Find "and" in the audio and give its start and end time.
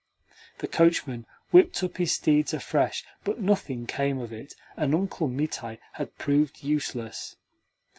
4.75-4.95